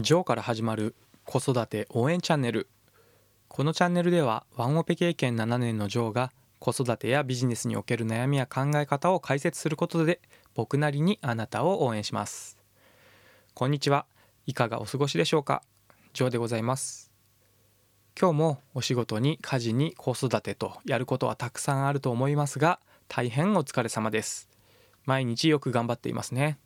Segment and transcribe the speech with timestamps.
[0.00, 0.94] ジョーから始まる
[1.24, 2.68] 子育て応援チャンネル。
[3.48, 10.20] このチャンネルではワンオペ経験7年のジョーが子育てやビジネスにおける悩みや考え方を解説することで
[10.54, 12.56] 僕なりにあなたを応援します。
[13.54, 14.06] こんにちは。
[14.46, 15.64] いかがお過ごしでしょうか？
[16.12, 17.10] ジョーでございます。
[18.16, 22.78] 今日もお仕事に家事に子育てとやることはたくさんあると思いますが
[23.08, 24.48] 大変お疲れ様です。
[25.06, 26.56] 毎日よく頑張っていますね。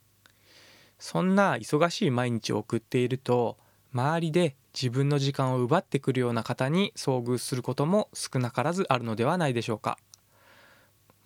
[1.02, 3.56] そんな忙しい毎日を送っていると
[3.92, 9.98] 周りで自分の時間を奪ってくるような方に遭遇することも少なからずあるのではないでしょうか。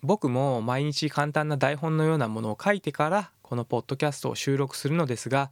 [0.01, 5.51] 僕も毎日簡単な台本のようなものを書いてからこのポッドキャストを収録するのですが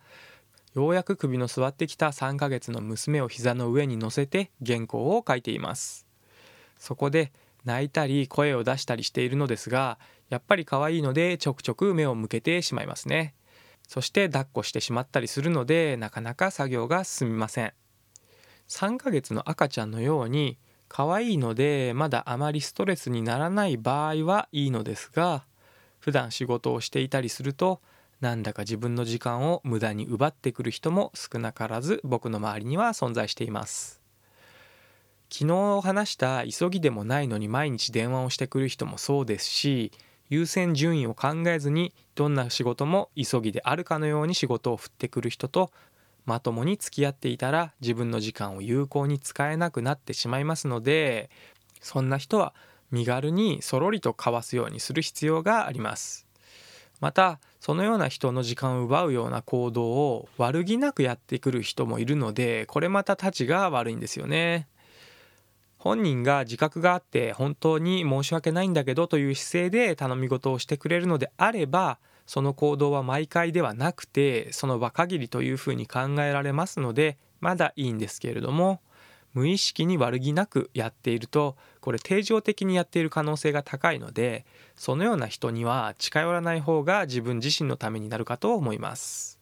[0.73, 6.07] ようやく首の座ってきた3ヶ月の娘を膝の上に乗せて原稿を書いています。
[6.79, 7.31] そこで
[7.63, 9.99] 泣いたり声を出したりしているのですが
[10.29, 13.35] やっぱり可愛いのでちょくちょく目を向けてしまいますね。
[13.87, 17.73] そして抱っこしてしまったりするのでなかなか作業が進みません。
[18.67, 25.45] 3ヶ月の赤ちゃんのように可愛いのでまだあまりストレスにならない場合はいいのですが
[25.99, 27.81] 普段仕事をしていたりすると
[28.21, 34.01] なんだか自分の時間を無駄に奪ってくる人も少なからず僕の周りには存在しています。
[35.29, 39.91] 昨日話した急ぎでもないのに毎日電話をしてくる人もそうですし
[40.29, 45.71] 優先順位を考えずにどんな仕事も急ぎであるかのように仕事を振ってくる人と
[46.25, 51.29] まともに付き合っていたら自分の時間を有効に使えなくなってしまいますので
[51.81, 52.53] そんな人は
[52.91, 56.25] 身軽にそろりと交わすようにする必要があります。
[57.01, 64.67] またそのような人の時間を奪うような行動を悪気なくやってくる人もいるのでこれまたたちが悪いんですよね。
[65.85, 78.81] 本人が自覚があって本当に申し訳ないんだけどという姿勢で頼み事をしてくれるのであればその行動は毎回ではなくてその場限りというふうに考えられますのでまだいいんですけれども
[79.35, 84.43] 無意識に悪気なくやっているとこれ定常的にやっている可能性が高いので
[84.75, 89.39] そのような人には近寄らない方が自分自身のためになるかと思います。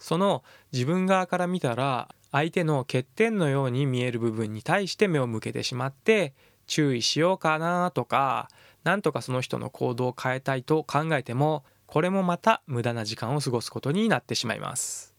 [0.00, 0.42] その
[0.72, 6.34] 自分側から見たら相手の欠点のように見える部分に対して目を向けてしまって
[6.66, 8.48] 注意しようかなとか
[8.84, 15.14] なんとかその人の行動を変えたいと考えてもこれもまた無駄な時間を過ごすことになってしまいます。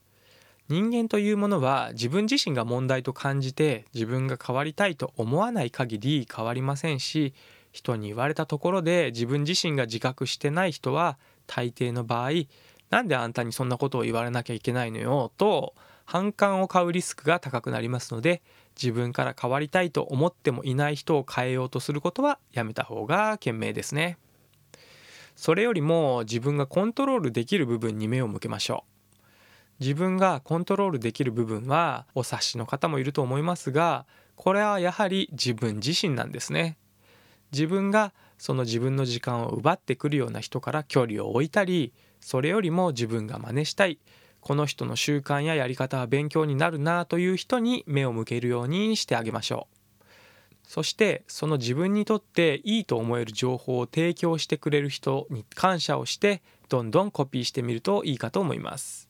[0.69, 7.33] 人間というものは自分自身が問題と感じて自分が変わりたいと思わない限り変わりませんし
[7.73, 12.31] 人に言われたところで自分自身が自覚してない人は大抵の場合
[12.89, 15.75] なんであんたにそんなことを言われなきゃいけないのよと
[16.13, 18.43] 反感を買うリスクが高くなりますので
[18.79, 24.19] 自分から変わりたいと思ってもいない人を変えようとすることはやめた方が賢明ですね。
[25.35, 28.85] それよりも自分がコントロールできる部分に目を向けましょ
[29.17, 29.23] う。
[29.79, 36.77] 自分がコントロールできる部分はお察しの方もいると思いますがこれはやはり自分自身なんですね。
[37.51, 43.97] 自分がその自分の時間を奪ってくるような人から距離を置いたりそれよりも自分が真似したい。
[44.43, 50.03] この人の習慣ややり方は勉強になるなという人に目を向けるようにしてあげましょう。
[50.67, 59.07] そしてその自分にとっていいと思える情報を提供してくれる人に感謝をしてどんどんコピーしてみるといいかと思います。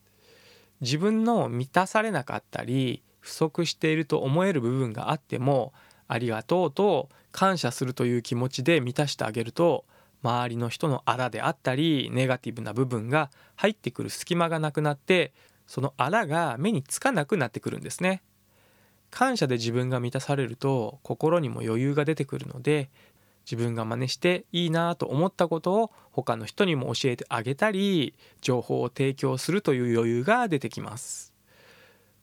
[0.82, 5.74] 自分の満たされなかったり不足していると思える部分があっても
[6.08, 9.86] ありがとうと感謝するという気持ちで満たしてあげると
[10.24, 15.34] 周りの人のあらであったりネガティブな部分が入ってくる隙間がなくなって
[15.68, 18.22] そのあらが目につかなくなってくるんですね。
[19.12, 22.90] 感謝で自分が満たされると心にも余裕が出てくるので
[23.46, 31.33] 自分が真似していいなと思ったことを他の人にも教えてあげたり情報を提供するという余裕が出てきます。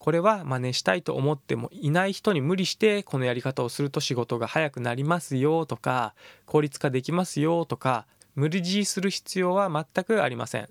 [0.01, 6.15] これは真似したいと思ってもいない人に無理してこのやり方をすると仕事が早くなりますよとか
[6.47, 10.69] 効率化できますよとか無理強いする必要は全くありません。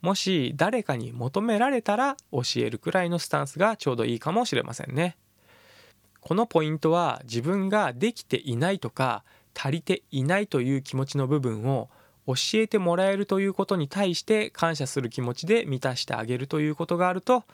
[0.00, 5.18] もし誰かに求められたら教えるくらいのスタンスがちょうどいいかもしれませんね。
[6.20, 9.22] このポイントは自分ができていないとか
[9.54, 11.90] 足りていないという気持ちの部分を
[12.26, 17.44] 教えてもらえるということに対して感謝する気持ちで満たしてあげるということがあると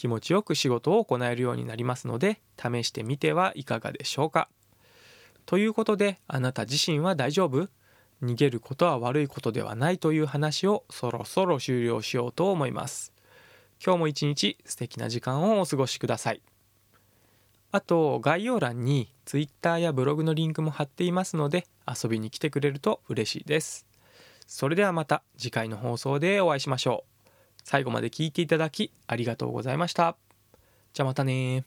[0.00, 4.48] 気持ちよく仕事を行えるようになりますので試してみてはいかがでしょうか。
[5.44, 7.68] ということであなた自身は大丈夫？
[8.22, 13.12] 逃げることは悪いことではないという話をそろそろ終了しようと思います。
[13.84, 16.40] 今日も一日素敵な時間をお過ごしください。
[17.70, 23.84] あと概要欄に Twitter やブログのリンクも貼っていますので遊びに来てくれると嬉しいです。
[24.46, 27.09] それではまた次回の放送でお会いしましょう。
[27.64, 30.16] 最後まで聞いていただきありがとうございました。
[30.92, 31.64] じゃあまたね